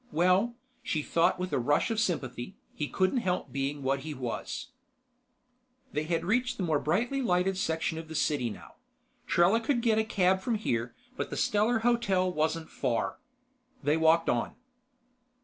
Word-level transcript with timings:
Well, 0.11 0.55
she 0.81 1.03
thought 1.03 1.37
with 1.37 1.53
a 1.53 1.59
rush 1.59 1.91
of 1.91 1.99
sympathy, 1.99 2.55
he 2.73 2.87
couldn't 2.87 3.19
help 3.19 3.51
being 3.51 3.83
what 3.83 3.99
he 3.99 4.15
was. 4.15 4.69
They 5.91 6.05
had 6.05 6.25
reached 6.25 6.57
the 6.57 6.63
more 6.63 6.79
brightly 6.79 7.21
lighted 7.21 7.55
section 7.55 7.99
of 7.99 8.07
the 8.07 8.15
city 8.15 8.49
now. 8.49 8.77
Trella 9.27 9.59
could 9.59 9.81
get 9.83 9.99
a 9.99 10.03
cab 10.03 10.41
from 10.41 10.55
here, 10.55 10.95
but 11.15 11.29
the 11.29 11.37
Stellar 11.37 11.81
Hotel 11.85 12.33
wasn't 12.33 12.71
far. 12.71 13.19
They 13.83 13.95
walked 13.95 14.27
on. 14.27 14.55